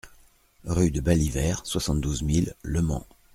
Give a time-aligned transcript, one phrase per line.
[0.63, 3.05] Rue de Balyver, soixante-douze mille Le Mans